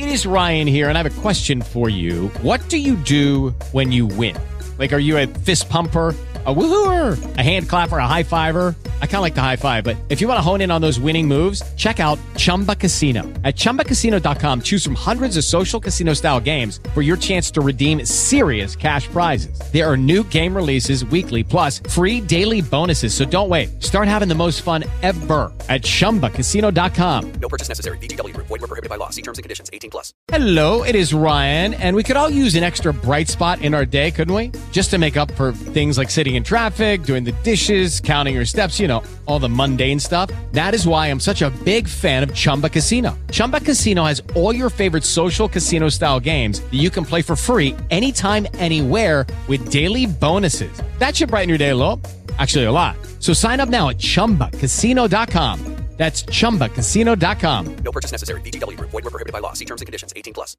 [0.00, 2.28] It is Ryan here, and I have a question for you.
[2.40, 4.34] What do you do when you win?
[4.78, 6.16] Like, are you a fist pumper?
[6.46, 8.74] A woohooer, a hand clapper, a high fiver.
[9.02, 10.80] I kind of like the high five, but if you want to hone in on
[10.80, 13.24] those winning moves, check out Chumba Casino.
[13.44, 18.06] At ChumbaCasino.com, choose from hundreds of social casino style games for your chance to redeem
[18.06, 19.60] serious cash prizes.
[19.70, 23.12] There are new game releases weekly, plus free daily bonuses.
[23.12, 23.82] So don't wait.
[23.82, 27.32] Start having the most fun ever at ChumbaCasino.com.
[27.32, 27.98] No purchase necessary.
[27.98, 28.46] Group.
[28.46, 29.10] Void were prohibited by law.
[29.10, 29.70] See terms and conditions.
[29.72, 30.14] 18 plus.
[30.28, 33.84] Hello, it is Ryan, and we could all use an extra bright spot in our
[33.84, 34.50] day, couldn't we?
[34.72, 38.44] Just to make up for things like sitting in traffic, doing the dishes, counting your
[38.44, 38.89] steps, you know,
[39.26, 40.30] all the mundane stuff.
[40.52, 43.18] That is why I'm such a big fan of Chumba Casino.
[43.32, 47.34] Chumba Casino has all your favorite social casino style games that you can play for
[47.34, 50.72] free anytime, anywhere with daily bonuses.
[51.00, 52.00] That should brighten your day a little.
[52.38, 52.96] Actually, a lot.
[53.18, 55.80] So sign up now at chumbacasino.com.
[56.00, 57.76] That's chumbacasino.com.
[57.84, 58.40] No purchase necessary.
[58.40, 58.90] VGW Group.
[58.90, 59.52] Void were prohibited by law.
[59.52, 60.14] See terms and conditions.
[60.16, 60.56] 18 plus.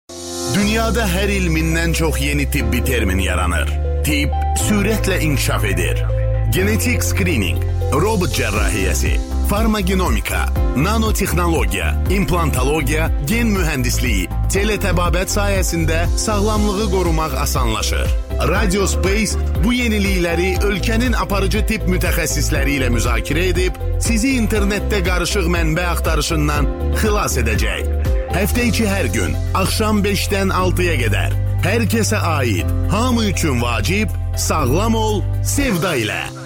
[0.53, 3.67] Dünyada her ilminden çok yeni tıbbi termin yaranır.
[4.03, 6.03] Tıp süretle inkişaf edir.
[6.53, 10.45] Genetik screening, robot cerrahiyesi, farmagenomika,
[10.78, 18.08] nanotehnologiya, implantologiya, gen mühendisliği, teletebabet sayesinde sağlamlığı korumak asanlaşır.
[18.48, 19.31] Radio Space
[19.64, 26.72] bu yenilikleri ölkənin aparıcı tip mütəxəssisləri ilə müzakirə edib, sizi internetdə qarışıq mənbə axtarışından
[27.03, 27.88] xilas edəcək.
[28.31, 31.39] Həftə içi hər gün axşam 5-dən 6-ya qədər.
[31.61, 36.41] Hər kəsə aid, hamı üçün vacib, sağlam ol, sevda ilə.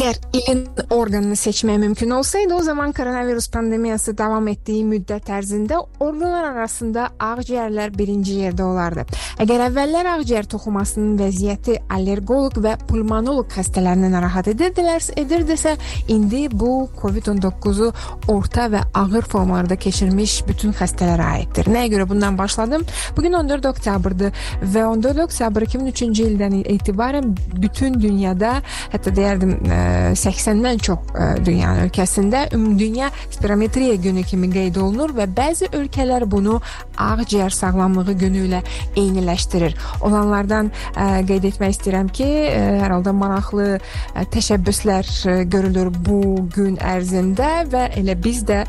[0.00, 6.44] Eğer ilin organını seçmeye mümkün olsaydı o zaman koronavirüs pandemiyası devam ettiği müddet ərzində organlar
[6.44, 9.04] arasında ağciyərlər birinci yerdə olardı.
[9.38, 15.76] Əgər əvvəllər ağciyər toxumasının vəziyyəti allergoloq və pulmonoloq xəstələrini narahat edirdilərsə, edirdisə,
[16.08, 17.92] indi bu COVID-19-u
[18.34, 21.70] orta və ağır formalarda keçirmiş bütün xəstələrə aiddir.
[21.70, 22.82] Nəyə görə bundan başladım?
[23.16, 24.34] Bugün 14 oktyabrdır
[24.74, 28.58] və 14 oktyabr 2003-cü ildən etibarən bütün dünyada,
[28.90, 29.83] hətta deyərdim e,
[30.14, 36.60] 80-dən çox ə, dünyanın ölkəsində ümumdünya spirometriya günü kimi qeyd olunur və bəzi ölkələr bunu
[37.00, 38.62] ağciyər sağlamlığı günü ilə
[38.96, 39.76] eyniləşdirir.
[40.06, 43.68] Olanlardan ə, qeyd etmək istəyirəm ki, ə, hər halda maraqlı
[44.34, 45.10] təşəbbüslər
[45.50, 46.20] görülür bu
[46.54, 48.62] gün ərzində və elə biz də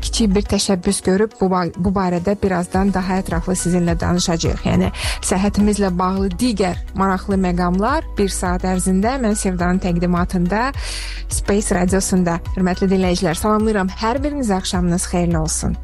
[0.00, 4.64] kiçik bir təşəbbüs görüb bu bu barədə birazdan daha ətraflı sizinlə danışacağıq.
[4.68, 4.90] Yəni
[5.24, 10.53] səhhətimizlə bağlı digər maraqlı məqamlar 1 saat ərzində mən Sevdanın təqdimatında
[11.32, 13.90] Space Radiosunda hörmətli dinləyicilər salamlayıram.
[14.02, 15.76] Hər birinizə axşamınız xeyirli olsun.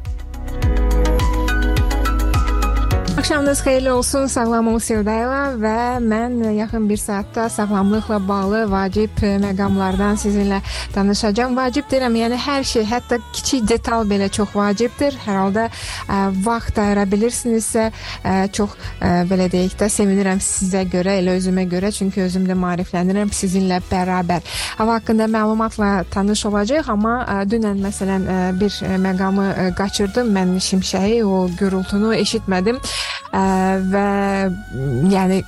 [3.21, 4.25] Axşamınız xeyirli olsun.
[4.27, 10.57] Sağlam ol Sevdayla və mən yaxın bir saatda sağlamlıqla bağlı vacib məqamlardan sizinlə
[10.95, 11.53] danışacağam.
[11.57, 15.13] Vacib deyirəm, yəni hər şey, hətta kiçik detal belə çox vacibdir.
[15.25, 17.91] Hər halda ə, vaxt ayıra bilirsinizsə,
[18.25, 22.57] ə, çox ə, belə deyək də sevinirəm sizə görə, elə özümə görə, çünki özüm də
[22.57, 24.41] maariflənirəm sizinlə bərabər.
[24.81, 30.33] Hava haqqında məlumatla tanış olacağıq, amma ə, dünən məsələn ə, bir məqamı ə, qaçırdım.
[30.33, 32.81] Mən şimşəyi, o gürültünü eşitmədim.
[33.31, 33.43] Ə,
[33.91, 34.05] və
[35.13, 35.41] yəni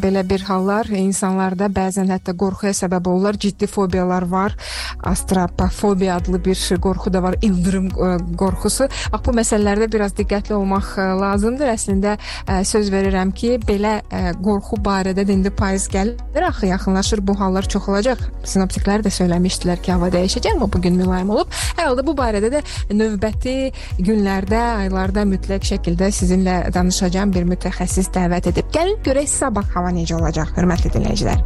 [0.00, 3.38] belə bir hallar insanlarda bəzən hətta qorxuya səbəb olurlar.
[3.40, 4.56] Ciddi fobiyalar var.
[5.04, 8.88] Astropofobiya adlı bir qorxu da var, ildırım ə, qorxusu.
[9.12, 11.72] Bax bu məsələlərdə biraz diqqətli olmaq ə, lazımdır.
[11.74, 13.96] Əslində ə, söz verirəm ki, belə
[14.44, 16.18] qorxu barədə də indi payız gəlir.
[16.44, 18.20] Axı yaxınlaşır bu hallar çoxalacaq.
[18.44, 21.52] Sinoptiklər də söyləmişdilər ki, hava dəyişəcək, amma bu gün mülayim olub.
[21.78, 22.60] Hər halda bu barədə də
[22.92, 23.72] növbəti
[24.04, 28.68] günlərdə, aylarda mütləq şəkildə sizinlə danışacağım bir mütəxəssis dəvət edib.
[28.74, 31.42] Gəlin görək sabah hava necə olacaq, hörmətli dinləyicilər.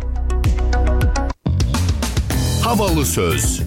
[2.62, 3.62] Havalı söz.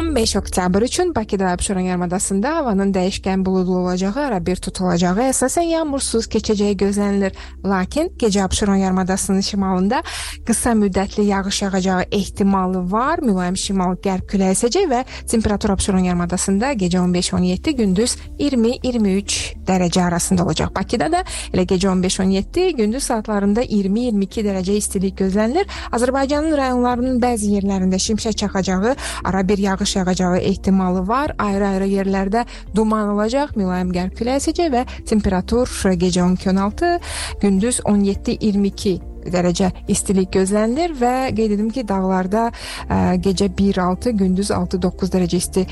[0.00, 5.66] 15 oktyabr üçün Bakıda və Abşeron yarımadasında havanın dəyişkən buludlu olacağı, ara bir tutulacağı, əsasən
[5.68, 7.34] yağmursuz keçəcəyi gözlənilir.
[7.64, 10.02] Lakin gecə Abşeron yarımadasının şimalında
[10.46, 13.20] qısa müddətli yağış yağacağı ehtimalı var.
[13.20, 19.36] Mülayim şimal-qərb küləyi əsəcək və temperatur Abşeron yarımadasında gecə 15-17, gündüz 20-23
[19.68, 20.72] dərəcə arasında olacaq.
[20.76, 21.22] Bakıda da
[21.52, 25.68] elə gecə 15-17, gündüz saatlarında 20-22 dərəcə istilik gözlənilir.
[25.92, 29.58] Azərbaycanın rayonlarının bəzi yerlərində şimşək çaxacağı, ara bir
[29.96, 31.32] yağış yağacağı ehtimalı var.
[31.38, 32.44] Ayrı-ayrı yerlərdə
[32.74, 37.00] duman olacaq, mülayim qərb küləyi əsəcək və temperatur gecə 12-16,
[37.40, 42.48] gündüz 17-22 dərəcə istilik gözlənilir və qeyd edim ki, dağlarda
[42.88, 45.66] ə, gecə 1-6, gündüz 6-9 dərəcə isti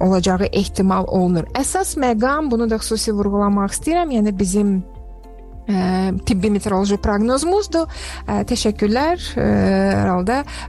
[0.00, 1.48] olacağı ehtimal olunur.
[1.58, 4.82] Əsas məqam, bunu da xüsusi vurğulamaq istəyirəm, yəni bizim
[6.26, 7.86] tibbi meteoroloji proqnozumuzdur.
[8.26, 9.26] Ə, təşəkkürlər.
[9.36, 10.10] Hər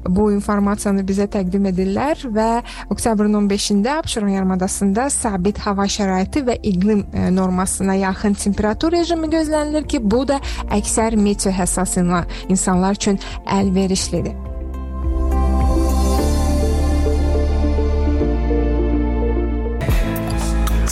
[0.08, 2.48] bu informasiyanı bizə təqdim edirlər və
[2.94, 9.88] oktyabrın 15-də Abşeron yarımadasında sabit hava şəraiti və iqlim ə, normasına yaxın temperatur rejimi gözlənilir
[9.88, 10.40] ki, bu da
[10.72, 14.36] əksər meteo həssasına insanlar üçün əlverişlidir.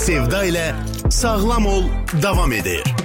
[0.01, 0.65] Sevda ilə
[1.13, 1.83] sağlam ol
[2.23, 3.00] davam edir.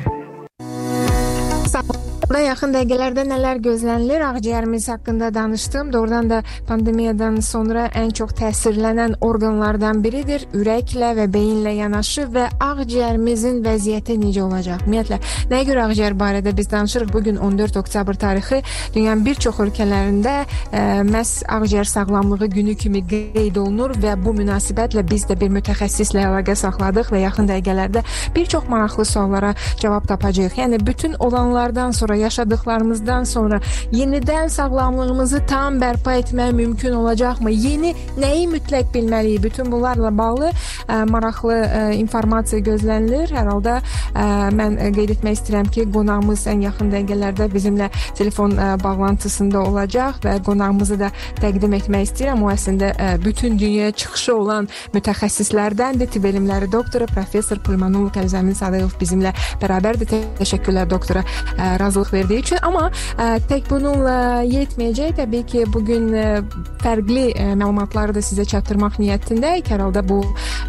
[1.77, 2.06] South.
[2.27, 4.23] Da yaxın dəqiqələrdə nələr gözlənilir?
[4.27, 5.93] Ağciyərimiz haqqında danışdım.
[5.93, 10.43] Doğrudan da pandemiyadan sonra ən çox təsirlənən orqanlardan biridir.
[10.59, 14.83] Ürəklə və beyinlə yanaşı və ağciyərimizin vəziyyəti necə olacaq?
[14.89, 15.21] Ümumiyyətlə,
[15.53, 17.13] nəyə görə ağciyər barədə biz danışırıq?
[17.13, 18.59] Bu gün 14 oktyabr tarixi
[18.97, 25.07] dünyanın bir çox ölkələrində ə, məhz ağciyər sağlamlığı günü kimi qeyd olunur və bu münasibətlə
[25.07, 28.03] biz də bir mütəxəssislə əlaqə saxladıq və yaxın dəqiqələrdə
[28.35, 30.59] bir çox maraqlı suallara cavab tapacağıq.
[30.65, 33.61] Yəni bütün olanlardan sonra yaşadıklarımızdan sonra
[33.93, 37.51] yenidən sağlamlığımızı tam bərpa etmək mümkün olacaqmı?
[37.51, 39.43] Yeni nəyi mütləq bilməliyik?
[39.43, 43.33] Bütün bunlarla bağlı ə, maraqlı ə, informasiya gözlənilir.
[43.37, 43.79] Hər halda
[44.15, 44.27] ə,
[44.57, 50.37] mən qeyd etmək istəyirəm ki, qonağımız ən yaxın dəqiqələrdə bizimlə telefon ə, bağlantısında olacaq və
[50.47, 51.11] qonağımızı da
[51.41, 52.45] təqdim etmək istəyirəm.
[52.45, 56.11] O əslində ə, bütün dünyaya çıxışı olan mütəxəssislərdəndir.
[56.13, 60.27] Tibb elmləri doktoru professor pulmonoloq Əlizamin Sadıyov bizimlə bərabərdir.
[60.41, 61.25] Təşəkkürlər doktora
[61.57, 61.77] ə,
[62.07, 65.17] razılıq verdiyi üçün, amma ə, tək bununla yetməyəcək.
[65.17, 66.43] Təbii ki, bu gün ə,
[66.83, 69.69] fərqli ə, məlumatları da sizə çatdırmaq niyyətindəyik.
[69.69, 70.23] Hər halda bu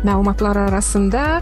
[0.04, 1.42] məlumatlar arasında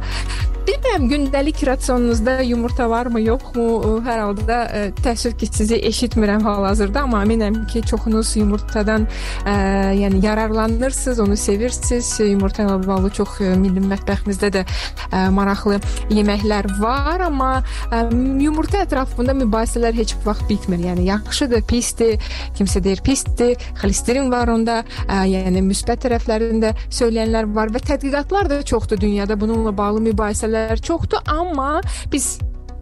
[0.66, 3.66] Bilmirəm gündəlik rasionunuzda yumurta varmı, yoxmu?
[4.02, 9.06] Hər halda ə, təəssüf ki, sizi eşitmirəm hal-hazırda, amma əminəm ki, çoxunuz yumurtadan
[9.46, 9.54] ə,
[10.00, 12.10] yəni yararlanırsınız, onu sevirsiniz.
[12.26, 15.78] Yumurta ilə bağlı çox ə, milli mətbəximizdə də ə, maraqlı
[16.16, 17.52] yeməklər var, amma
[17.94, 18.02] ə,
[18.42, 20.82] yumurta ətrafında mübahisələr heç vaxt bitmir.
[20.88, 23.54] Yəni yaxşıdır, pisdir, kimsə deyir pisdir,
[23.84, 29.78] xolesterin var onda, ə, yəni müsbət tərəflərində söyləyənlər var və tədqiqatlar da çoxdur dünyada bununla
[29.78, 31.82] bağlı mübahisələr məsələlər çoxdur, amma
[32.12, 32.40] biz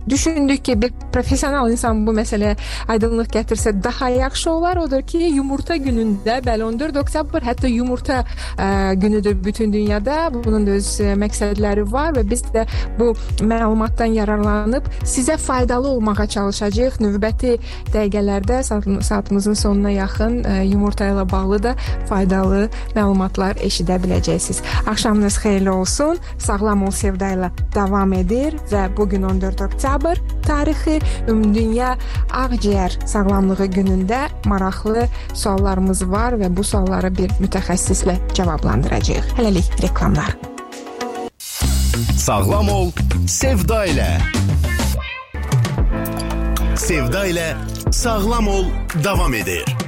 [0.09, 2.55] düşündük ki, bir professional insan bu məsələyə
[2.91, 4.77] aydınlıq gətirsə daha yaxşı olar.
[4.77, 8.23] Odur ki, yumurta günündə, bəli 14 oktyabr hətta yumurta
[8.57, 10.29] ə, günüdür bütün dünyada.
[10.33, 12.65] Bunun da öz ə, məqsədləri var və biz də
[12.99, 16.99] bu məlumatdan yararlanıb sizə faydalı olmağa çalışacağıq.
[17.03, 17.55] Növbəti
[17.93, 21.75] dəqiqələrdə saat, saatımızın sonuna yaxın ə, yumurta ilə bağlı da
[22.09, 24.63] faydalı məlumatlar eşidə biləcəksiniz.
[24.87, 26.19] Axşamınız xeyirli olsun.
[26.37, 30.99] Sağlam ol sevda ilə davam edir və bu gün 14 oktyabr oktyabr tarixi
[31.29, 31.97] Ümumdünya
[32.31, 39.37] Ağciyər Sağlamlığı günündə maraqlı suallarımız var və bu sualları bir mütəxəssislə cavablandıracağıq.
[39.37, 40.33] Hələlik reklamlar.
[42.17, 42.91] Sağlam ol,
[43.27, 44.09] sevda ilə.
[46.75, 47.47] Sevda ilə
[47.91, 48.65] sağlam ol
[49.03, 49.82] davam edir.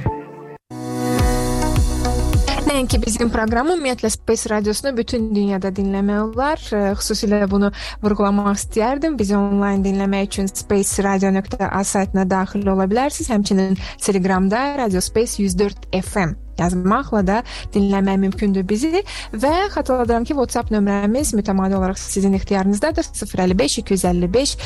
[2.76, 6.60] Nəinki bizim proqramı ümumiyyətlə Space radiosunu bütün dünyada dinləmək olar.
[7.00, 7.70] Xüsusilə bunu
[8.04, 9.16] vurğulamaq istərdim.
[9.16, 13.32] Bizi onlayn dinləmək üçün spaceradio.az saytına daxil ola bilərsiniz.
[13.32, 17.42] Həmçinin Telegramda Radio Space 104 FM yazmaqla da
[17.74, 23.10] dinləmək mümkündür bizi və xatırladıram ki, WhatsApp nömrəmiz mütəmadi olaraq sizin ixtiyarınızdadır.
[23.36, 24.56] 055 255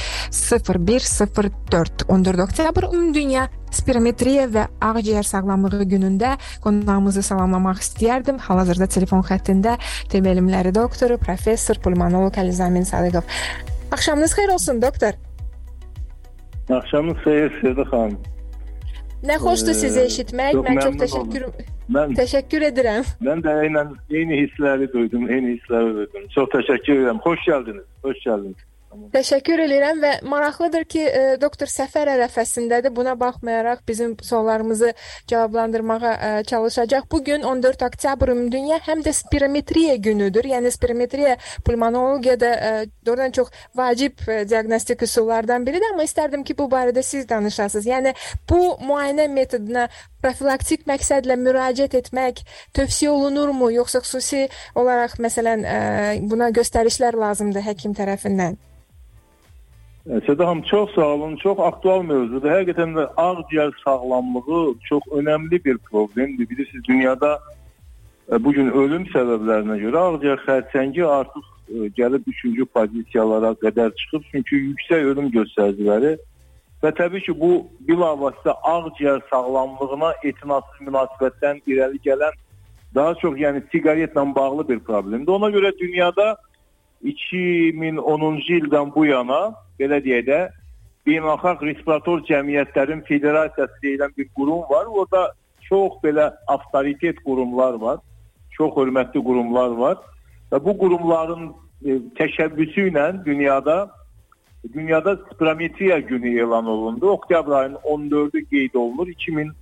[0.68, 8.40] 0104 14 oktyabr Ümumdünya spirometriya və ağciyər sağlamlığı günündə qonağımızı salamlamaq istəyərdim.
[8.46, 9.76] Hal-hazırda telefon xəttində
[10.10, 13.26] tibb elmləri doktoru, professor, pulmonoloq Əlizamin Sadiqov.
[13.92, 15.18] Axşamınız xeyir olsun, doktor.
[16.70, 18.18] Axşamınız xeyir, Sevda xanım.
[19.26, 20.62] Nə xoşdur sizi eşitmək.
[20.64, 21.42] Mən çox təşəkkür
[21.90, 23.06] Mən təşəkkür edirəm.
[23.26, 26.28] mən də eynən eyni hissləri duydum, eyni hissləri duydum.
[26.34, 27.22] Çox təşəkkür edirəm.
[27.26, 27.86] Xoş gəldiniz.
[28.04, 28.66] Xoş gəldiniz.
[28.90, 32.90] Təşəkkür edirəm və maraqlıdır ki, e, doktor səfər ərəfəsindədir.
[32.94, 34.92] Buna baxmayaraq bizim suallarımızı
[35.30, 37.06] cavablandırmağa e, çalışacaq.
[37.12, 40.44] Bu gün 14 oktyabr ümumdünya həm də spirometriya günüdür.
[40.44, 46.66] Yəni spirometriya pulmonologiyada e, doğrudan çox vacib e, diaqnostik üsullardan biridir, amma istərdim ki, bu
[46.74, 47.86] barədə siz danışasınız.
[47.86, 48.14] Yəni
[48.50, 49.86] bu müayinə metoduna
[50.22, 52.42] profilaktik məqsədlə müraciət etmək
[52.76, 54.46] tövsiyə olunurmu, yoxsa xüsusi
[54.78, 55.78] olaraq məsələn e,
[56.30, 58.58] buna göstərişlər lazımdır həkim tərəfindən?
[60.26, 61.36] Sevda xanım çox sağ olun.
[61.36, 62.50] Çox aktual mövzudur.
[62.50, 66.50] Həqiqətən də ağciyər sağlamlığı çox önəmli bir problemdir.
[66.50, 67.38] Bilirsiniz, dünyada
[68.32, 74.24] e, bu gün ölüm səbəblərinə görə ağciyər xərçəngi artıq e, gəlib 3-cü pozisiyalara qədər çıxıb,
[74.32, 76.16] çünki yüksək ölüm göstəriciləri
[76.82, 82.38] və təbii ki, bu bilavasitə ağciyər sağlamlığına etinasız münasibətdən irəli gələn
[82.94, 85.32] daha çox yəni siqaretlə bağlı bir problemdir.
[85.32, 86.36] Ona görə dünyada
[87.04, 89.40] 2010-cu ildən bu yana
[89.80, 90.40] belə deyək də
[91.06, 94.86] Beynəlxalq Respirator Cəmiyyətlərin Federasiyası deyilən bir qurum var.
[94.86, 95.32] Orada
[95.68, 97.98] çox belə avtoritet qurumlar var.
[98.56, 99.96] Çox hörmətli qurumlar var.
[100.52, 101.48] Və bu qurumların
[101.84, 103.88] e, təşəbbüsü ilə dünyada
[104.72, 107.10] dünyada spirometriya günü elan olundu.
[107.10, 109.52] Oktyabr ayının 14-ü qeyd olunur 2010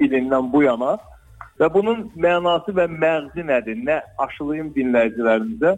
[0.00, 0.98] ilindən bu yana.
[1.60, 3.80] Və bunun mənası və məğzi nədir?
[3.86, 5.76] Nə aşılayım dinləyicilərimizə?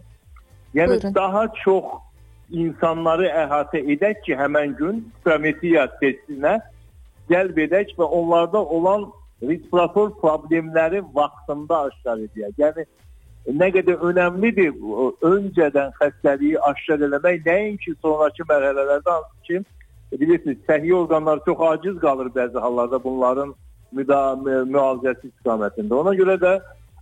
[0.73, 1.15] Yəni Buyurun.
[1.15, 1.85] daha çox
[2.49, 6.59] insanları əhatə edək ki, həmən gün spirometriya testinə
[7.31, 9.07] cəlb edək və onlarda olan
[9.41, 12.53] respirator problemləri vaxtında aşkar edək.
[12.57, 12.85] Yəni
[13.57, 14.73] nə qədər önəmlidir
[15.25, 19.61] öncədən xəstəliyi aşkar eləmək, nəinki sonrakı mərhələlərdə hansı ki,
[20.19, 23.55] bilirsiniz, səhiyyə orqanları çox aciz qalır bəzi hallarda bunların
[23.93, 25.95] müalicəsi istiqamətində.
[26.01, 26.53] Ona görə də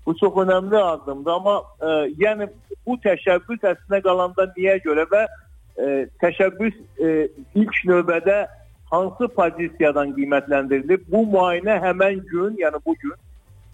[0.06, 1.88] bu çox önəmli addımdır, amma e,
[2.24, 2.48] yəni
[2.88, 8.46] bu təşəbbüs əslinə qalanda niyə görə və e, təşəbbüs e, ilk növbədə
[8.92, 11.04] hansı pozisiyadan qiymətləndirilir?
[11.12, 13.18] Bu müayinə həmən gün, yəni bu gün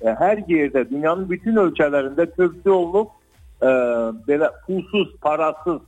[0.03, 3.11] hər yerdə, dünyanın bütün ölkələrində tövsiyə olunub
[3.61, 3.73] e,
[4.27, 5.81] belə pulsuz, parasız,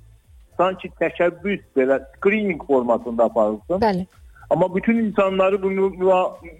[0.58, 3.82] sanki təşəbbüs belə screening formasında aparılsın.
[3.82, 4.06] Bəli.
[4.50, 5.72] Amma bütün insanları bu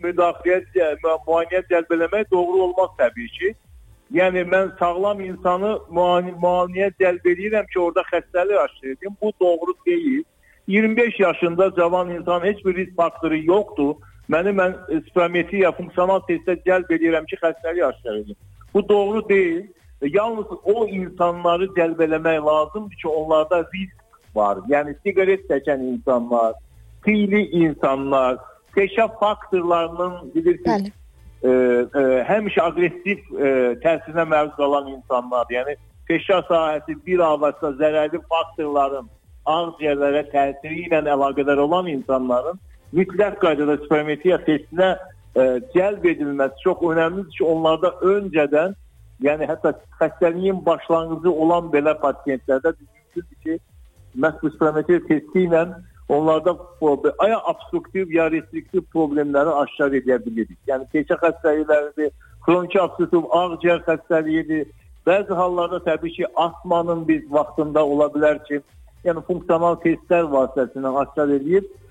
[0.04, 3.56] müdaxiləyə, mü- müayinəyə cəlb eləmək doğru olmaz təbii ki.
[4.14, 9.14] Yəni mən sağlam insanı müayinə, müayinəyə cəlb edirəm ki, orada xəstəlik aşkar edim.
[9.22, 10.24] Bu doğru deyil.
[10.68, 13.96] 25 yaşında cavan insan heç bir risk faktoru yoxdur.
[14.34, 14.76] Məni mən
[15.10, 18.38] spirometriya funksional testə cəlb edirəm ki, xəstəlik aşkar edim.
[18.74, 19.64] Bu doğru deyil.
[20.02, 24.60] E, Yalnız o insanları cəlb eləmək lazımdır ki, onlarda risk var.
[24.70, 26.54] Yəni siqaret çəkən insanlar,
[27.04, 28.38] piyli insanlar,
[28.76, 30.92] peşə faktorlarının bilirsiniz
[31.44, 33.50] e, e, həmişə aqressiv e,
[33.84, 35.76] təsirinə məruz qalan insanlar, yəni
[36.10, 39.10] peşə sahəsi bir avazda zərərli faktorların
[39.56, 42.60] ağciyərlərə təsiri ilə əlaqədar olan insanların
[42.94, 44.92] mütləq qaydada spirometriya testinə
[45.36, 48.76] e, cəlb edilməsi çox önəmlidir ki, onlarda öncədən,
[49.26, 53.60] yəni hətta xəstəliyin başlanğıcı olan belə pasientlərdə mümkündür ki,
[54.22, 55.66] məhz bu spirometriya testi ilə
[56.10, 60.58] onlarda problem, ya obstruktiv ya restriktiv problemləri aşkar edə bilirik.
[60.70, 62.12] Yəni peşə xəstəlikləridir,
[62.46, 64.68] xroniki obstruktiv ağciyər xəstəliyidir.
[65.06, 68.62] Bəzi hallarda təbii ki, astmanın biz vaxtında ola bilər ki,
[69.06, 71.85] yəni funksional testlər vasitəsilə aşkar edib e,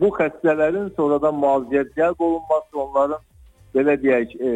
[0.00, 3.20] bu xəstələrin sonradan müalicəyə cəlb olunması, onların
[3.74, 4.50] belə deyək, e,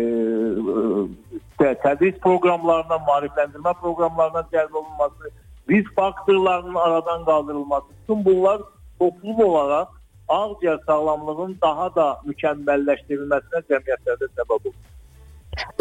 [1.66, 5.30] e, tədris proqramlarına, maarifləndirmə proqramlarına cəlb olunması,
[5.70, 8.60] risk faktorlarının aradan qaldırılması, bütün bunlar
[8.98, 9.94] toplum olaraq
[10.28, 14.78] ağciyər sağlamlığının daha da mükəmməlləşdirilməsinə cəmiyyətlərdə səbəb olur.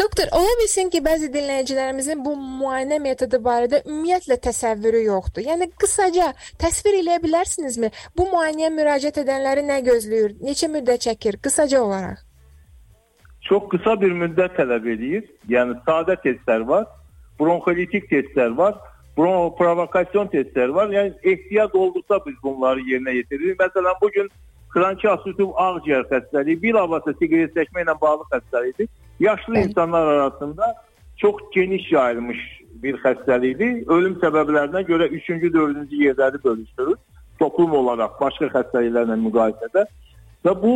[0.00, 5.44] Doktor, ola bilsin ki, bəzi dinləyicilərimizin bu müayinə metodu barədə ümumiyyətlə təsəvvürü yoxdur.
[5.50, 6.32] Yəni qısaca
[6.62, 7.90] təsvir eləyə bilərsinizmi?
[8.18, 10.34] Bu müayinəyə müraciət edənləri nə gözləyir?
[10.42, 11.38] Neçə müddət çəkir?
[11.46, 12.24] Qısaca olaraq.
[13.48, 15.26] Çox qısa bir müddət tələb edir.
[15.48, 16.86] Yəni sadə testlər var,
[17.38, 18.74] bronxolitik testlər var,
[19.16, 20.90] bron provokasyon testlər var.
[20.94, 23.60] Yəni ehtiyac olduqda biz bunları yerinə yetiririk.
[23.62, 24.28] Məsələn, bu gün
[24.76, 28.88] obstruktiv ağciyər xəstəliyi bir avazda siqaret çəkməklə bağlı xəstəlikdir.
[29.20, 29.68] Yaşlı Bəli.
[29.68, 30.74] insanlar arasında
[31.16, 32.38] çox geniş yayılmış
[32.82, 33.86] bir xəstəlikdir.
[33.88, 36.98] Ölüm səbəblərinə görə 3-cü, 4-cü yerləri bölüşdürür
[37.38, 39.84] toplum olaraq başqa xəstəliklərlə müqayisədə.
[40.44, 40.74] Və bu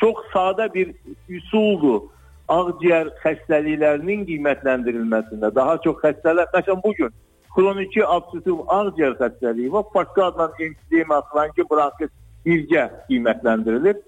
[0.00, 0.92] çox sadə bir
[1.28, 2.08] üsuldur.
[2.48, 7.10] Ağciyər xəstəliklərinin qiymətləndirilməsində daha çox xəstələr, məsələn bu gün
[7.52, 12.12] xroniki obstruktiv ağciyər xəstəliyi və başqa adla xroniki bronxit
[12.48, 14.00] birgə qiymətləndirilir.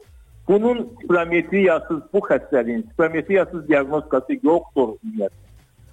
[0.49, 5.37] Bunun spirometriyasız bu xəstəliyin spirometriyasız diaqnostikası yoxdur ümumiyyətlə.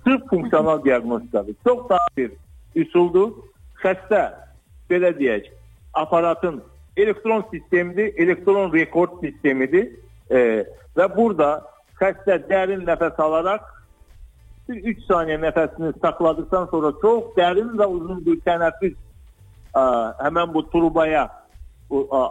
[0.07, 1.55] Sırf funksional diaqnostikadır.
[1.67, 2.31] Çox daha bir
[2.75, 3.31] üsuldur.
[3.83, 4.23] Xəstə
[4.89, 5.51] belə deyək,
[5.93, 6.61] aparatın
[6.97, 9.91] elektron sistemidir, elektron rekord sistemidir.
[10.31, 10.39] E,
[10.97, 11.49] və burada
[12.01, 13.67] xəstə dərin nəfəs alaraq
[14.69, 18.95] bir 3 saniyə nəfəsini saxladıktan sonra çox dərin və uzun bir tənəffüs
[19.73, 19.83] ə,
[20.23, 21.27] həmən bu turbaya,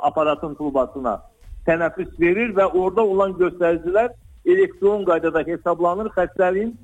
[0.02, 1.20] aparatın turbasına
[1.66, 4.12] tənəffüs verir və orada olan göstəricilər
[4.46, 6.10] elektron qaydada hesablanır.
[6.16, 6.74] Xəstəliyin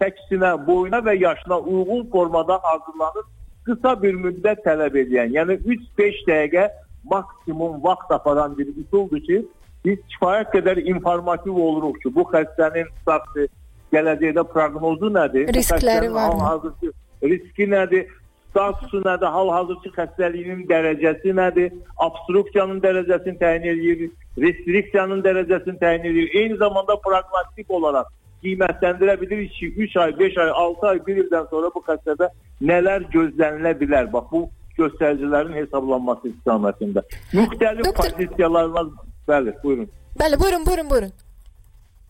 [0.00, 3.26] çəkisinə, boyuna və yaşına uyğun formada hazırlanır.
[3.66, 6.68] Qısa bir müddət tələb edən, yəni 3-5 dəqiqə
[7.10, 9.42] maksimum vaxt aparan bir üsuldur ki,
[9.84, 13.50] biz kifayət qədər informativ oluruq ki, bu xəstənin tutaqdır,
[13.92, 15.52] gələcəkdə proqnozu nədir?
[15.56, 16.40] Riskləri varmı?
[16.40, 18.08] hal-hazırki riski nədir?
[18.50, 19.30] Statusu nədir?
[19.36, 21.74] Hal-hazırki xəstəliyinin dərəcəsi nədir?
[22.06, 24.10] Obstruksiyanın dərəcəsini təyin edir,
[24.44, 26.30] restriksiyanın dərəcəsini təyin edir.
[26.34, 28.08] Eyni zamanda proqnostik olaraq
[28.42, 32.30] qiymətləndirə bilirik ki, 3 ay, 5 ay, 6 ay, 1 ildən sonra bu xəstədə
[32.70, 34.08] nələr gözlənilə bilər.
[34.12, 34.40] Bax bu
[34.80, 37.02] göstəricilərin hesablanması istiqamətində.
[37.36, 38.86] Müxtəlif Doktor- pozisiyalar var.
[39.28, 39.90] Bəli, buyurun.
[40.20, 41.12] Bəli, buyurun, buyurun, buyurun.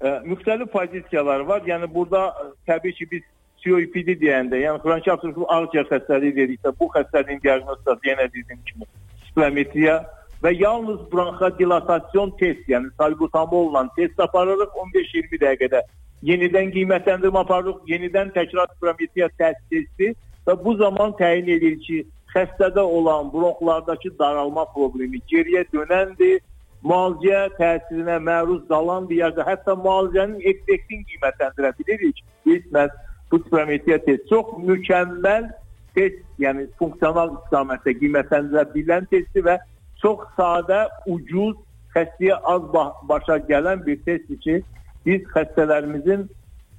[0.01, 1.61] Ə, müxtəlif pozisiyalar var.
[1.67, 3.27] Yəni burada ə, təbii ki biz
[3.65, 8.89] COPD deyəndə, yəni xroniki obstruktiv ağciyər xəstəliyi dedikdə bu xəstəliyin diaqnostikası yenə dediyim kimi
[9.29, 9.97] spirometriya
[10.45, 15.83] və yalnız bronxodilatasyon test, yəni salbutamol test aparırıq 15-20 dəqiqədə.
[16.31, 20.15] Yenidən qiymətləndirmə aparırıq, yenidən təkrar spirometriya test testi
[20.47, 26.41] və bu zaman təyin edir ki, xəstədə olan bronxlardakı daralma problemi geriyə dönəndir
[26.87, 32.23] müalicə təsirinə məruz qalan bir yerdə hətta müalicənin effektini qiymətləndirə bilirik.
[32.47, 32.95] Biz məhz
[33.33, 35.49] bu spirometriya test çox mükəmməl
[35.95, 39.57] test, yəni funksional istiqamətdə qiymətləndirə bilən testdir və
[40.03, 41.57] çox sadə, ucuz,
[41.95, 44.61] xəstəyə az ba- başa gələn bir testdir ki,
[45.07, 46.29] biz xəstələrimizin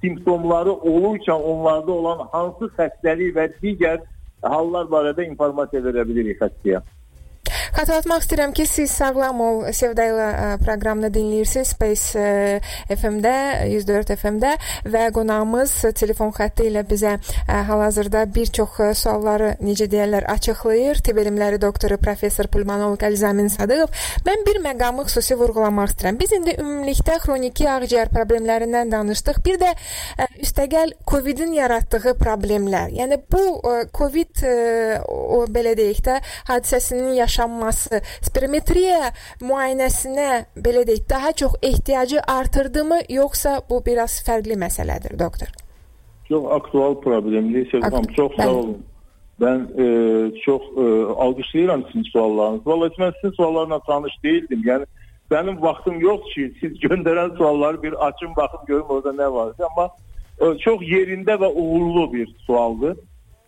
[0.02, 4.00] simptomları olurkən onlarda olan hansı xəstəlik və digər
[4.42, 6.82] hallar barədə informasiya verə bilirik xəstəyə.
[7.72, 10.26] Xatırlatmaq istəyirəm ki, siz Sağlam ol Sevda ilə
[10.60, 12.24] proqramını dinləyirsiniz Space
[12.92, 13.32] FM-də,
[13.72, 14.50] 104 FM-də
[14.92, 17.14] və qonağımız telefon xətti ilə bizə
[17.48, 21.00] hal-hazırda bir çox sualları necə deyirlər açıqlayır.
[21.06, 23.96] Tibb elmləri doktoru professor pulmonoloq Əlizamin Sadıqov.
[24.28, 26.20] Mən bir məqamı xüsusi vurğulamaq istəyirəm.
[26.20, 29.40] Biz indi ümumilikdə xroniki ağciyər problemlərindən danışdıq.
[29.48, 32.92] Bir də ə, üstəgəl COVID-in yaratdığı problemlər.
[33.00, 34.54] Yəni bu ə, COVID ə,
[35.08, 36.20] o belə deyək də
[36.52, 45.18] hadisəsinin yaşanması, spirometriya müayinəsinə belə deyək, daha çox ehtiyacı artırdımı, yoxsa bu biraz fərqli məsələdir,
[45.18, 45.52] doktor?
[46.28, 47.70] Çox aktual problemli.
[47.70, 48.80] Sevdam, çox sağ olun.
[49.40, 49.86] Mən e,
[50.44, 50.84] çox e,
[51.24, 52.66] alqışlayıram sizin suallarınızı.
[52.66, 54.62] Vallahi mən sizin suallarla tanış değildim.
[54.64, 54.86] Yəni
[55.30, 59.54] benim vaxtım yoxdur ki, siz göndərən sualları bir açım baxım görüm orada nə var.
[59.70, 59.88] Amma
[60.40, 62.96] e, çox yerində və uğurlu bir sualdır.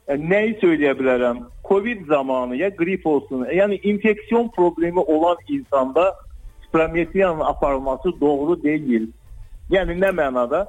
[0.09, 1.43] E, nəyi söyləyə bilərəm?
[1.69, 6.15] Covid zamanı ya qrip olsun, yəni infeksiyon problemi olan insanda
[6.69, 9.09] spirometriyanın aparılması doğru deyil.
[9.71, 10.67] Yəni nə mənada?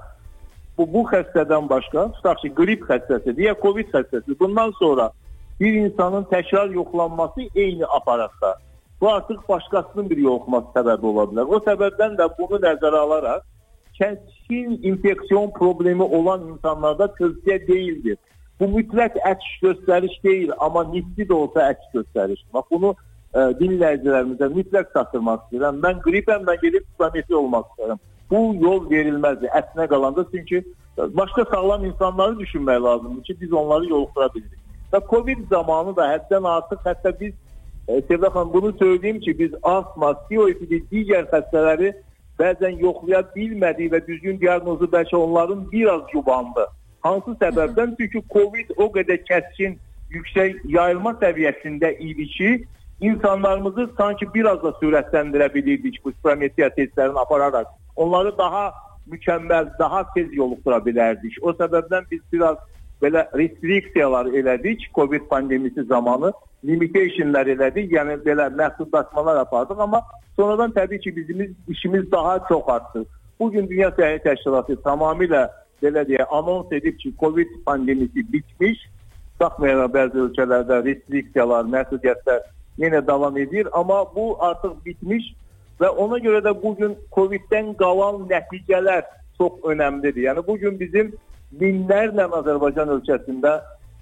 [0.78, 4.40] bu bu xəstədən başqa, tutaq ki, qrip xəstəsidir ya COVID xəstəsi.
[4.40, 5.10] Bundan sonra
[5.60, 8.56] bir insanın təkrar yoxlanması eyni aparatda.
[9.02, 11.52] Bu artıq başqasının bir yoxlaması səbəbi ola bilər.
[11.56, 13.44] O səbəbdən də bunu nəzərə alaraq
[14.00, 18.18] kəskin infeksiyon problemi olan insanlarda tövsiyə deyildir.
[18.60, 22.44] Bu mütləq əks göstəriş deyil, amma nisbi də olsa əks göstəriş.
[22.56, 25.82] Bax bunu ə, dinləyicilərimizə mütləq çatdırmaq istəyirəm.
[25.84, 28.04] Mən qripəm, mən gedib spirometri olmaq istəyirəm.
[28.32, 29.52] Bu yol verilməzdir.
[29.60, 30.64] Əslinə qalanda çünki
[30.98, 34.60] başqa sağlam insanları düşünmək lazımdır ki, biz onları yoluxdura bilirik.
[34.94, 37.34] Və Covid zamanı da həddən artıq hətta biz
[37.88, 41.92] e, Sevda xanım bunu söyleyeyim ki, biz astma, COPD, digər xəstələri
[42.40, 46.68] bəzən yoxlaya bilmədik və düzgün diaqnozu bəlkə onların biraz yubandı.
[47.06, 47.92] Hansı səbəbdən?
[48.00, 49.76] Çünki Covid o qədər kəskin,
[50.10, 52.54] yüksək yayılma səviyyəsində idi ki,
[53.10, 57.68] insanlarımızı sanki biraz da sürətləndirə bilirdik bu spirometriya testlərini apararaq.
[57.96, 58.72] Onları daha
[59.12, 61.38] mükəmməl, daha tez yoluxdura bilərdik.
[61.42, 62.58] O səbəbdən biz biraz
[63.04, 66.32] belə restriksiyalar elədik Covid pandemisi zamanı,
[66.66, 70.02] limitationlar elədik, yəni belə məhdudlaşmalar apardıq, amma
[70.40, 73.06] sonradan təbii ki bizim işimiz daha çox artdı.
[73.40, 75.50] Bugün Dünya Səhiyyə Təşkilatı tamamilə
[75.86, 78.84] belə deyə anons edib ki, Covid pandemisi bitmiş.
[79.40, 82.44] Baxmayaraq bəzi ölkələrdə restriksiyalar, məhdudiyyətlər
[82.82, 85.28] yenə davam edir, amma bu artıq bitmiş
[85.80, 89.04] və ona görə də bugün Covid-dən qalan nəticələr
[89.38, 90.24] çox önəmlidir.
[90.30, 91.12] Yəni bugün bizim
[91.60, 93.58] minlərlə Azərbaycan ölkəsində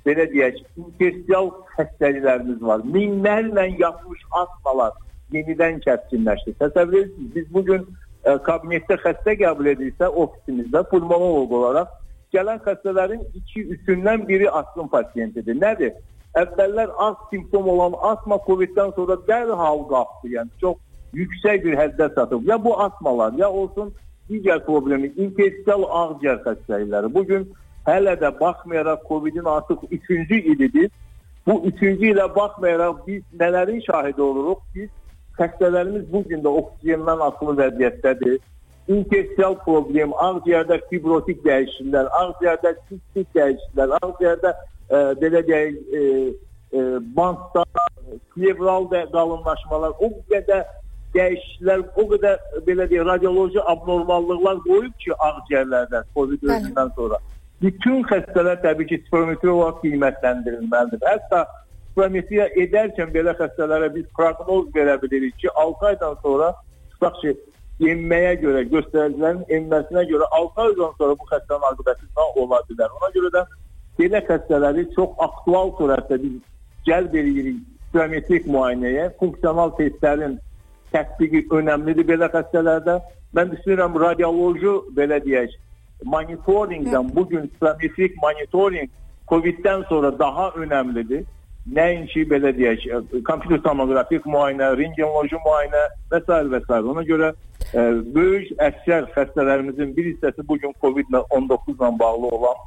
[0.06, 2.86] belə deyək, infeksiyon xəstəliklərimiz var.
[2.96, 4.94] Minlərlə yatmış astmalar
[5.34, 6.56] yenidən kəskinləşdi.
[6.62, 11.90] Təsəvvür edirsiniz, biz bugün ə, kabinetdə xəstə qəbul edirsə ofisimizdə pulmonoloq olaraq
[12.34, 13.22] gələn xəstələrin
[13.56, 15.58] 2-3-ündən biri astm pasiyentidir.
[15.60, 15.94] Nədir?
[16.40, 20.32] Əvvəllər az simptom olan astma Covid-dən sonra dərhal qalxdı.
[20.38, 20.80] Yəni çox
[21.14, 22.48] yüksək bir həddə çatıb.
[22.50, 23.94] Ya bu astmalar, ya olsun
[24.32, 27.14] digər problemi, infeksiyon ağciyər xəstəlikləri.
[27.14, 27.46] Bu gün
[27.86, 30.90] hələ də baxmayaraq Covid-in artıq 3-cü ilidir.
[31.46, 34.60] Bu 3-cü ilə baxmayaraq biz nələrin şahidi oluruq?
[34.76, 34.90] Biz
[35.40, 38.38] xəstələrimiz bu gün də oksigendən asılı vəziyyətdədir.
[38.94, 46.02] İnfeksiyon problem, ağciyərdə fibrotik dəyişikliklər, ağciyərdə sistik dəyişikliklər, ağciyərdə e, belə deyək, e,
[46.76, 46.84] e,
[47.16, 47.64] bantda
[48.36, 50.66] plevral da qalınlaşmalar, o qədər
[51.16, 57.22] dəyişikliklər, o qədər belə deyək, radioloji abnormallıqlar qoyub ki, ağciyərlərdə COVID özündən sonra.
[57.64, 61.08] Bütün xəstələr təbii ki, spirometri olaraq qiymətləndirilməlidir.
[61.08, 61.46] Hətta
[61.94, 66.54] spirometriya edərkən belə xəstələrə biz proqnoz verə bilirik ki, 6 aydan sonra
[66.94, 67.34] tutaq ki,
[67.94, 72.96] enməyə görə, göstəricilərin enməsinə görə 6 aydan sonra bu xəstənin aqibəti nə ola bilər.
[72.98, 73.44] Ona görə də
[74.00, 76.40] belə xəstələri çox aktual surətdə biz
[76.90, 77.62] cəlb edirik
[77.94, 79.12] biometrik müayinəyə.
[79.20, 80.40] Funksional testlərin
[80.94, 82.98] tətbiqi önəmlidir belə xəstələrdə.
[83.38, 85.54] Mən düşünürəm radioloji belə deyək,
[86.06, 88.92] monitorinqdən bu gün biometrik monitorinq
[89.30, 91.24] COVID-dən sonra daha önəmlidir.
[91.64, 92.90] Nəinki belə deyək,
[93.24, 96.40] kompüter tomoqrafik müayinə, rentgenoloji müayinə və s.
[96.52, 96.80] və s.
[96.92, 102.60] Ona görə ə, böyük əksər xəstələrimizin bir hissəsi bu gün COVID-19 ilə bağlı olan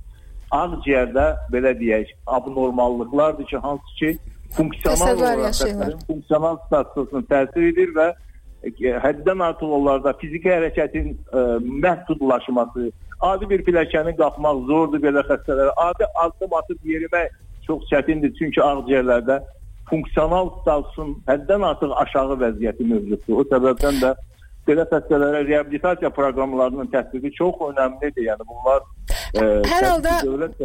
[0.56, 4.14] ağciyərdə belə deyək, abnormallıqlardır ki, hansı ki
[4.56, 11.48] funksional olaraq funksional statusuna təsir edir və ə, həddən artıq onlarda fiziki hərəkətin ə,
[11.84, 12.88] məhdudlaşması,
[13.28, 15.76] adi bir pilləkəni qalxmaq zordur belə xəstələrə.
[15.84, 19.40] Adi addım atıb yerimək çox çətindir çünki ağciyərlərdə
[19.90, 23.40] funksional statusun həddən artıq aşağı vəziyyəti mövcuddur.
[23.40, 24.14] O səbəbdən də
[24.66, 28.24] belə xəstələrə reabilitasiya proqramlarının tətbiqi çox önəmlidir.
[28.30, 30.16] Yəni bunlar ə, hər halda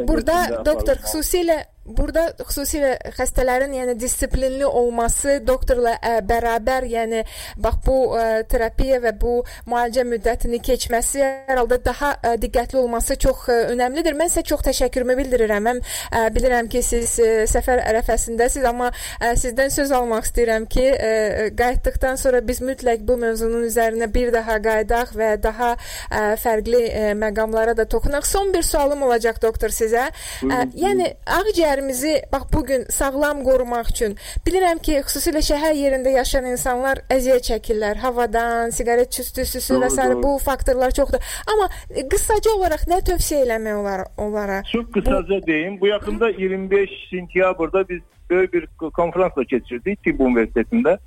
[0.10, 7.24] burada doktor xüsusilə Burada xüsusilə xəstələrin yəni dissiplinli olması doktorla ə, bərabər, yəni
[7.58, 13.18] bax bu ə, terapiya və bu müalicə müddətini keçməsi hər halda daha ə, diqqətli olması
[13.24, 14.14] çox ə, önəmlidir.
[14.20, 15.66] Mən sizə çox təşəkkürümü bildirirəm.
[15.66, 20.86] Mən ə, bilirəm ki, siz ə, səfər ərəfəsindəsiz, amma ə, sizdən söz almaq istəyirəm ki,
[20.86, 26.86] ə, qayıtdıqdan sonra biz mütləq bu mövzunun üzərinə bir daha qayıdaq və daha ə, fərqli
[26.86, 28.30] ə, məqamlara da toxunaq.
[28.30, 30.12] Son bir sualım olacaq doktor sizə.
[30.46, 36.12] Ə, yəni ağciyər şəhərimizi bax bu gün sağlam qorumaq üçün bilirəm ki, xüsusilə şəhər yerində
[36.12, 40.08] yaşayan insanlar əziyyət çəkirlər havadan, siqaret tüstüsü və s.
[40.24, 41.20] bu faktorlar çoxdur.
[41.48, 41.70] Amma
[42.12, 44.64] qısaca olaraq nə tövsiyə eləmək olar onlara?
[44.72, 45.48] Çox qısaca bu...
[45.48, 45.80] deyim.
[45.82, 50.98] Bu yaxında 25 sentyabrda biz böyük bir konfransla keçirdik Tibb Universitetində.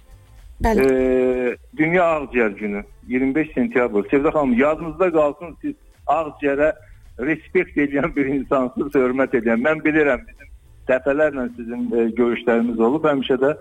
[0.65, 0.81] Bəli.
[0.81, 4.09] Ee, Dünya Ağciyər Günü 25 sentyabr.
[4.11, 5.75] Sevda xanım yadınızda qalsın siz
[6.07, 6.73] ağciyərə
[7.19, 9.61] respekt edən bir insansınız, hörmət edən.
[9.67, 10.54] Mən bilirəm bizim
[10.89, 13.07] dəfələrlə sizin e, görüşlərimiz olub.
[13.09, 13.53] Həmişə də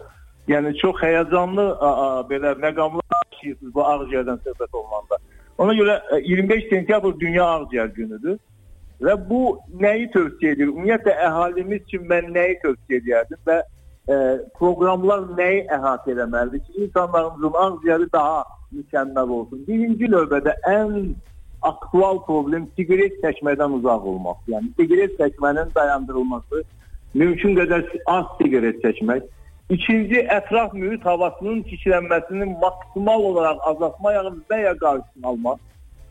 [0.52, 5.20] yəni çox həyəcanlı a, a, belə məqamlar yaşayırsınız bu ağciyərdən söhbət olmanda.
[5.58, 8.40] Ona görə e, 25 sentyabr Dünya Ağciyər günüdür.
[9.04, 10.72] Və bu nəyi tövsiyə edir?
[10.72, 14.18] Ümumiyyətlə əhalimiz üçün mən nəyi tövsiyə edərdim və e,
[14.60, 18.44] proqramlar nəyi əhatə etməlidir ki, insanlarımızın ağciyəri daha
[18.78, 19.64] mükəmməl olsun.
[19.68, 21.14] Birinci növbədə ən
[21.64, 24.40] aktual problem siqaret çəkmədən uzaq olmaq.
[24.52, 26.64] Yəni siqaret çəkmənin dayandırılması
[27.14, 29.24] mümkün qədər az siqaret çəkmək.
[29.70, 35.60] İkinci, ətraf mühit havasının çirklənməsini maksimal olaraq azaltmaq və ya qarşısını almaq.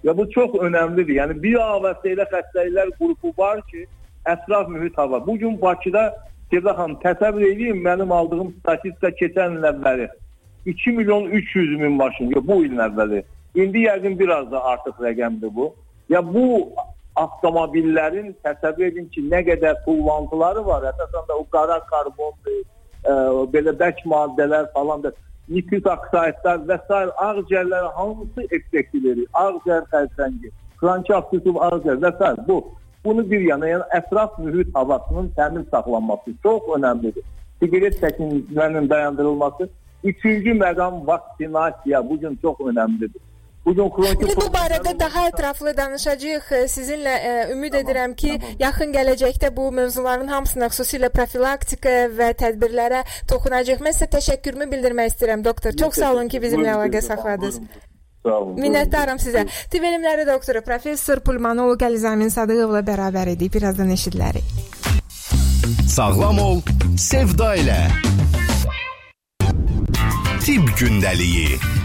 [0.05, 1.15] Ya bu çox önəmlidir.
[1.21, 3.87] Yəni bir avəstəyə xəstəliklər qrupu var ki,
[4.27, 5.27] ətraf mühit hava.
[5.27, 6.11] Bu gün Bakıda
[6.53, 10.09] Sevda xanım təsəvvür edin, mənim aldığım statistika keçən il əvvəli
[10.67, 13.23] 2 milyon 300 min maşın, yox bu ilin əvvəli.
[13.55, 15.71] İndi yəqin biraz da artıq rəqəmdir bu.
[16.13, 16.45] Ya bu
[17.21, 20.87] avtomobillərin təsəvvür edin ki, nə qədər tullantıları var.
[20.93, 22.63] Əsasən də o qara karbondur,
[23.05, 23.17] ə,
[23.53, 25.13] belə bərk maddələr falan da
[25.49, 27.01] nitrik oksidlər və s.
[27.29, 29.27] ağciyərlərə hansı effekti verir?
[29.37, 32.33] Ağciyər xərçəngi, xroniki obstruktiv ağciyər və s.
[32.47, 32.63] bu.
[33.05, 37.25] Bunu bir yana, yəni ətraf mühit havasının təmiz saxlanması çox önəmlidir.
[37.59, 39.69] Siqaret çəkimlərinin dayandırılması.
[40.05, 43.21] Üçüncü məqam vaksinasiya bu gün çox önəmlidir.
[43.67, 46.49] Bu gün xroniki İndi bu barədə daha ətraflı danışacağıq.
[46.73, 48.57] Sizinlə ə, e, ümid tamam, edirəm ki, tamam.
[48.59, 53.85] yaxın gələcəkdə bu mövzuların hamısına xüsusilə profilaktika və tədbirlərə toxunacağıq.
[53.87, 55.77] Mən sizə təşəkkürümü bildirmək istəyirəm, doktor.
[55.79, 57.61] Çox sağ olun ki, bizimlə əlaqə saxladınız.
[58.27, 58.59] Sağ olun.
[58.65, 59.45] Minnətdaram sizə.
[59.71, 63.55] Tibb elmləri doktoru professor pulmonoloq Əlizamin Sadıqovla bərabər idik.
[63.55, 64.43] Birazdan eşidilərik.
[65.87, 66.61] Sağlam ol,
[66.99, 67.79] sevda ilə.
[70.43, 71.82] Tibb gündəliyi.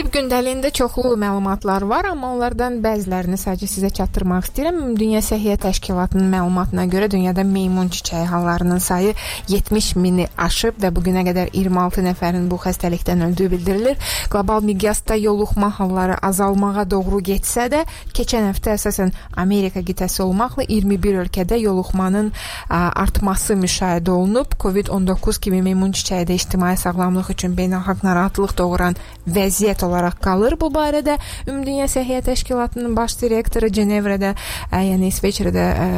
[0.00, 4.76] Tibb gündəliyində çoxlu məlumatlar var, amma onlardan bəzilərini sadəcə sizə çatdırmaq istəyirəm.
[4.96, 9.12] Dünya Səhiyyə Təşkilatının məlumatına görə dünyada meymun çiçəyi hallarının sayı
[9.52, 14.14] 70 mini aşıb və bu günə qədər 26 nəfərin bu xəstəlikdən öldüyü bildirilir.
[14.32, 17.82] Qlobal miqyasda yoluxma halları azalmağa doğru getsə də,
[18.16, 19.12] keçən həftə əsasən
[19.44, 24.56] Amerika qitəsi olmaqla 21 ölkədə yoluxmanın ə, artması müşahidə olunub.
[24.64, 28.96] COVID-19 kimi meymun çiçəyi də ictimai sağlamlıq üçün beynəlxalq narahatlıq doğuran
[29.28, 30.56] vəziyyət məlumat olaraq qalır.
[30.60, 34.32] Bu barədə Ümumdünya Səhiyyə Təşkilatının baş direktoru Cenevrədə,
[34.70, 35.88] ə, yəni İsveçrədə ə,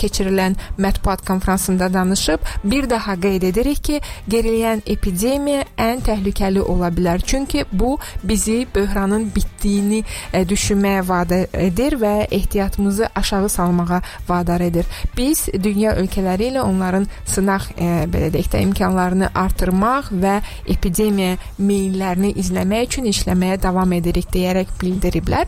[0.00, 2.46] keçirilən mətbuat konfransında danışıb.
[2.64, 7.22] Bir daha qeyd edirik ki, geriləyən epidemiya ən təhlükəli ola bilər.
[7.26, 14.86] Çünki bu bizi böhranın bitdiyini ə, düşünməyə vadar edir və ehtiyatımızı aşağı salmağa vadar edir.
[15.16, 20.38] Biz dünya ölkələri ilə onların sınaq ə, belə deyək də imkanlarını artırmaq və
[20.70, 25.46] epidemiya meyllərini izləmək üçün işləmək işləməyə davam edirik deyərək bildiriblər.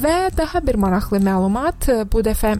[0.00, 2.56] Və daha bir maraqlı məlumat bu dəfə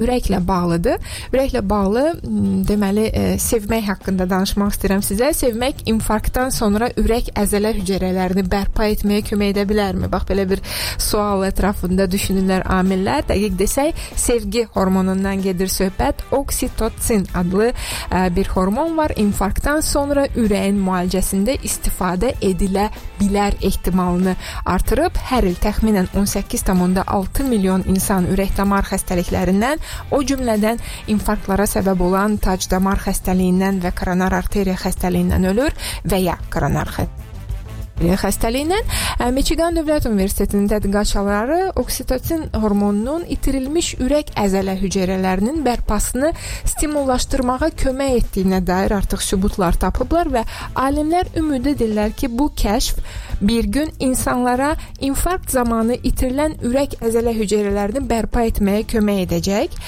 [0.00, 1.12] ürəklə bağlıdır.
[1.32, 5.32] Ürəklə bağlı m, deməli e, sevmək haqqında danışmaq istəyirəm sizə.
[5.36, 10.10] Sevmək infarktdan sonra ürək əzələ hüceyrələrini bərpa etməyə kömək edə bilərmi?
[10.12, 10.62] Bax belə bir
[11.02, 13.26] sual ətrafında düşünürlər amillər.
[13.30, 16.24] Dəqiq desək, sevgi hormonundan gedir söhbət.
[16.36, 19.14] Oksitotsin adlı ə, bir hormon var.
[19.16, 22.88] İnfarktdan sonra ürəyin müalicəsində istifadə edilə
[23.20, 24.36] bilər ehtimalını
[24.68, 25.16] artırıb.
[25.30, 33.82] Hər il təxminən 18,6 milyon insan ürək-damar xəstəliklərindən, o cümlədən infarktlara səbəb olan tac-damar xəstəliyindən
[33.84, 37.25] və koronar arteriya xəstəliyindən ölür və ya koronar xəstəliyindən
[37.96, 46.32] xəstəliyindən Michigan Dövlət Universitetinin tədqiqatçıları oksitosin hormonunun itirilmiş ürək əzələ hüceyrələrinin bərpasını
[46.68, 50.44] stimullaşdırmağa kömək etdiyinə dair artıq sübutlar tapıblar və
[50.76, 53.00] alimlər ümid edirlər ki, bu kəşf
[53.40, 59.80] bir gün insanlara infarkt zamanı itirilən ürək əzələ hüceyrələrini bərpa etməyə kömək edəcək.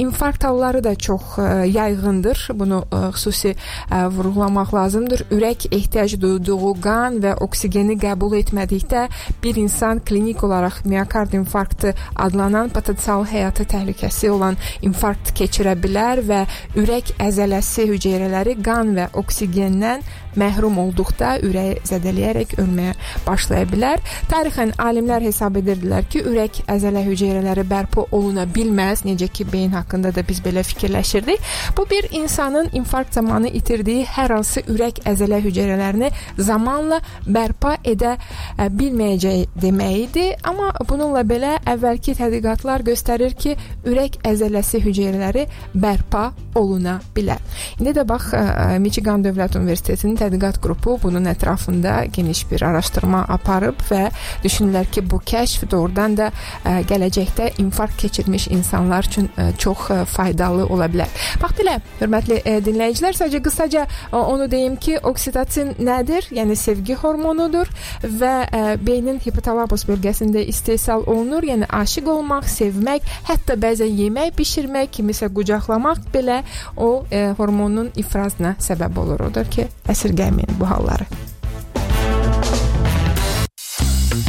[0.00, 1.38] İnfarkt halları da çox
[1.72, 2.48] yayğındır.
[2.54, 3.54] Bunu xüsusi
[3.90, 5.26] vurğulamaq lazımdır.
[5.30, 9.06] Ürək ehtiyac duyduğu qan və oksigeni qəbul etmədikdə
[9.44, 11.94] bir insan klinik olaraq miokard infarktı
[12.26, 16.42] adlanan potensial həyatı təhlükəsi olan infarkt keçirə bilər və
[16.80, 20.06] ürək əzələsi hüceyrələri qan və oksigendən
[20.38, 22.94] məhrum olduqda ürəyi zədələyərək ölməyə
[23.26, 24.02] başlaya bilər.
[24.30, 30.14] Tarixən alimlər hesab edirdilər ki, ürək əzələ hüceyrələri bərpa oluna bilməz, necə ki beyin haqqında
[30.14, 31.40] da biz belə fikirləşirdik.
[31.76, 38.68] Bu bir insanın infarkt zamanı itirdiyi hər hansı ürək əzələ hüceyrələrini zamanla bərpa edə ə,
[38.72, 40.26] bilməyəcəyi demək idi.
[40.48, 43.56] Amma bununla belə əvvəlki tədqiqatlar göstərir ki,
[43.88, 47.40] ürək əzələsi hüceyrələri bərpa oluna bilər.
[47.80, 53.82] İndi də bax ə, Michigan Dövlət Universitetinin tədqiqat qrupu bunun ətrafında geniş bir araşdırma aparıb
[53.90, 54.08] və
[54.44, 60.02] düşünürlər ki, bu kəşf doğrudan da ə, gələcəkdə infarkt keçirmiş insanlar üçün ə, çox ə,
[60.08, 61.10] faydalı ola bilər.
[61.42, 66.28] Bax belə, hörmətli ə, dinləyicilər, sadəcə qısaca ə, onu deyim ki, oksitosin nədir?
[66.34, 67.70] Yəni sevgi hormonudur
[68.02, 71.46] və ə, beynin hipotalamus bölgəsində istehsal olunur.
[71.48, 76.42] Yəni aşiq olmaq, sevmək, hətta bəzən yemək bişirmək, kimisə qucaqlamaq belə
[76.76, 79.26] o ə, hormonun ifrazına səbəb olur.
[79.30, 79.68] Odur ki,
[80.12, 81.06] əsirgəməyin bu halları.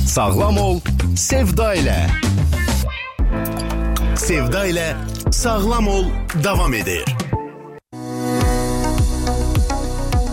[0.06, 0.80] Sağlam ol,
[1.16, 1.98] sevda ilə.
[4.16, 4.88] Sevda ilə
[5.32, 6.06] sağlam ol
[6.44, 7.04] davam edir.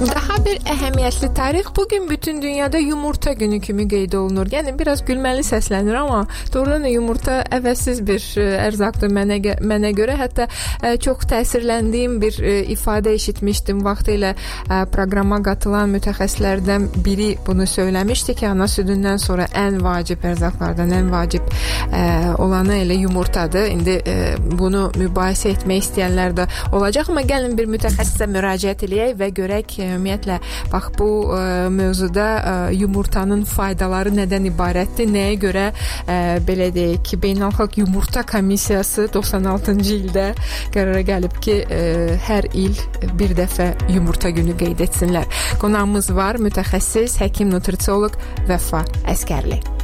[0.00, 4.48] Daha bir əhəmiyyətli tarix bu gün bütün dünyada yumurta günü kimi qeyd olunur.
[4.48, 6.22] Yəni biraz gülməli səslənir, amma
[6.54, 10.14] doğrudan da yumurta əvəzsiz bir ə, ərzaqdır mənə mənə görə.
[10.16, 17.68] Hətta ə, çox təsirləndiyim bir ə, ifadə eşitmişdim vaxtilə ə, proqrama qatılan mütəxəssislərdən biri bunu
[17.68, 23.68] söyləmişdi ki, ana südündən sonra ən vacib ərzaqlardan ən vacib ə, olanı elə yumurtadır.
[23.76, 24.16] İndi ə,
[24.56, 30.38] bunu mübahisə etmək istəyənlər də olacaq, amma gəlin bir mütəxəssisə müraciət eləyək və görək ümumiyyətlə
[30.72, 31.42] bax bu ə,
[31.74, 35.10] mövzuda ə, yumurtanın faydaları nədən ibarətdir?
[35.10, 40.28] Nəyə görə ə, belə deyək ki, Beynəlxalq Yumurta Komissiyası 96-cı ildə
[40.74, 41.82] qərara gəlib ki, ə,
[42.28, 42.78] hər il
[43.20, 45.28] bir dəfə yumurta günü qeyd etsinlər.
[45.62, 48.18] Qonağımız var, mütəxəssis, həkim nutrisioloq
[48.50, 49.79] Vəfa Əskərli.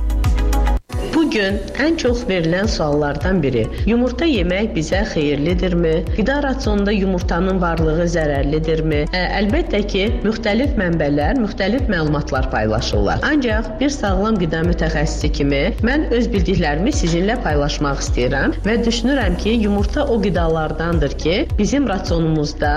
[1.37, 5.91] Gün ən çox verilən suallardan biri: yumurta yemək bizə xeyirlidirmi?
[6.17, 9.03] Qida rasionunda yumurtanın varlığı zərərlidirmi?
[9.13, 13.21] Ə, əlbəttə ki, müxtəlif mənbələr müxtəlif məlumatlar paylaşırlar.
[13.29, 19.59] Ancaq bir sağlam qida mütəxəssisi kimi mən öz bildiklərimi sizinlə paylaşmaq istəyirəm və düşünürəm ki,
[19.67, 22.73] yumurta o qidalardandır ki, bizim rasionumuzda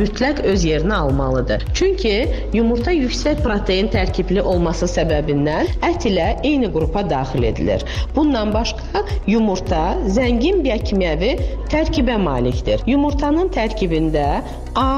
[0.00, 1.68] mütləq öz yerini almalıdır.
[1.78, 2.26] Çünki
[2.58, 7.86] yumurta yüksək protein tərkibli olması səbəbindən ət ilə eyni qrupa daxil edilir.
[8.16, 9.82] Bundan başqa yumurta
[10.16, 11.32] zəngin biokimyəvi
[11.72, 12.82] tərkibə malikdir.
[12.90, 14.42] Yumurtanın tərkibində
[14.76, 14.88] A,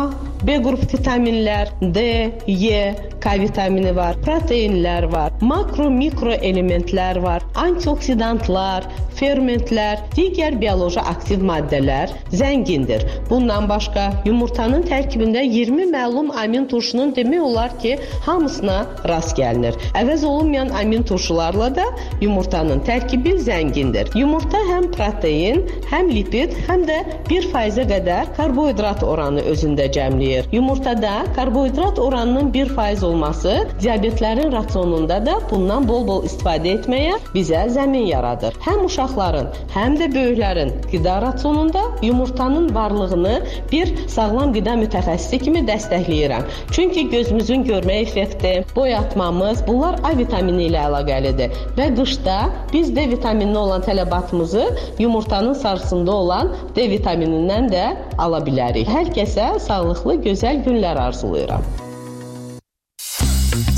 [0.43, 2.03] B qrup vitaminlər, D,
[2.51, 2.81] E,
[3.23, 12.11] K vitamini var, proteinlər var, makro mikro elementlər var, antioksidantlar, fermentlər, digər bioloji aktiv maddələr
[12.35, 13.05] zəngindir.
[13.29, 17.95] Bundan başqa yumurtanın tərkibində 20 məlum amin turşunun demək olar ki,
[18.27, 18.81] hamısına
[19.13, 19.79] rast gəlinir.
[20.01, 21.87] Əvəz olunmayan amin turşularla da
[22.25, 24.11] yumurtanın tərkibi zəngindir.
[24.19, 26.99] Yumurta həm protein, həm lipid, həm də
[27.31, 30.32] 1%-ə qədər karbohidrat oranı özündə cəmləyir.
[30.33, 30.45] Dəstəkləyir.
[30.53, 38.55] Yumurtada karbohidrat oranının 1% olması diabetlərin rasionunda da bundan bol-bol istifadə etməyə bizə zəmin yaradır.
[38.61, 43.41] Həm uşaqların, həm də böyüklərin qida rasionunda yumurtanın varlığını
[43.73, 46.45] bir sağlam qida mütəxəssisi kimi dəstəkləyirəm.
[46.73, 52.39] Çünki gözümüzün görmə effekti, boyatmamız, bunlar A vitamini ilə əlaqəlidir və qışda
[52.73, 54.65] biz D vitamininə olan tələbatımızı
[54.99, 57.85] yumurtanın sarısında olan D vitaminindən də
[58.19, 58.89] ala bilərik.
[58.89, 61.67] Hər kəsə sağlıqlı, gözəl günlər arzulayıram.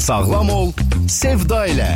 [0.05, 0.73] Sağlam ol,
[1.09, 1.91] sevda ilə.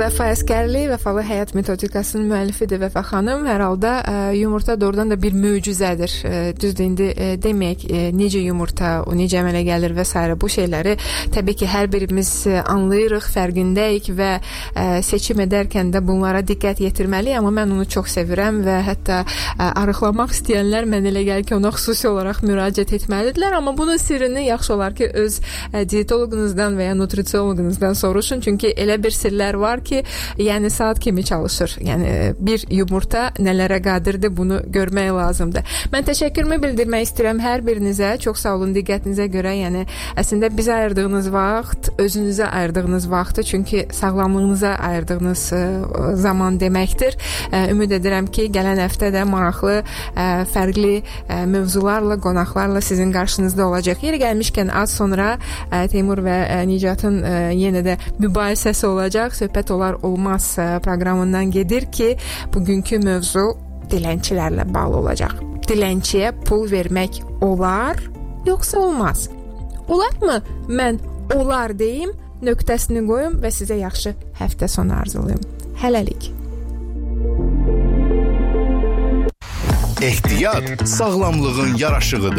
[0.00, 3.42] Vəfa Əskərli Vəfalı Həyat Metodikasının müəllifidir Vəfa xanım.
[3.44, 6.14] Hər halda ə, yumurta doğrudan da bir möcüzədir.
[6.24, 10.22] Ə, düzdür indi ə, demək ə, necə yumurta, o necə əmələ gəlir və s.
[10.40, 10.94] bu şeyləri
[11.34, 17.52] təbii ki, hər birimiz anlayırıq, fərqindəyik və ə, seçim edərkən də bunlara diqqət yetirməliyik, amma
[17.60, 22.08] mən onu çox sevirəm və hətta ə, arıqlamaq istəyənlər mən elə gəlir ki, ona xüsusi
[22.08, 25.38] olaraq müraciət etməlidirlər, amma bunun sirrini yaxşı olar ki, öz
[25.74, 29.89] ə, dietoloqunuzdan və ya nutrisioloqunuzdan soruşun, çünki elə bir sirlər var ki,
[30.38, 31.76] yəni saat kimi çalışır.
[31.80, 35.76] Yəni bir yumurta nələrə qadirdir bunu görmək lazımdır.
[35.92, 38.12] Mən təşəkkürümü bildirmək istəyirəm hər birinizə.
[38.22, 39.54] Çox sağ olun diqqətinizə görə.
[39.60, 39.84] Yəni
[40.20, 45.62] əslində bizə ayırdığınız vaxt, özünüzə ayırdığınız vaxtı, çünki sağlamlığınıza ayırdığınız ə,
[46.16, 47.16] zaman deməkdir.
[47.50, 49.80] Ə, ümid edirəm ki, gələn həftə də maraqlı,
[50.14, 54.04] ə, fərqli ə, mövzularla, qonaqlarla sizin qarşınızda olacaq.
[54.06, 55.32] Yeri gəlmişkən az sonra
[55.70, 59.36] ə, Teymur və ə, Nicatın ə, yenə də mübahisəsi olacaq.
[59.38, 62.16] Söhbət olar olmaz proqramından gedir ki,
[62.54, 63.46] bugünkü mövzu
[63.90, 65.36] dilənçilərlə bağlı olacaq.
[65.68, 68.00] Dilənçiyə pul vermək olar,
[68.46, 69.28] yoxsa olmaz?
[69.88, 70.40] Olarmı?
[70.68, 70.98] Mən
[71.34, 75.40] olar deyim, nöqtəsini qoyum və sizə yaxşı həftə sonu arzulayım.
[75.82, 76.30] Hələlik.
[80.02, 82.36] Ehtiyat sağlamlığın yaraşığıdır.